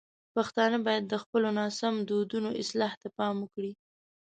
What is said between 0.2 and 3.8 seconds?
پښتانه باید د خپلو ناسم دودونو اصلاح ته پام وکړي.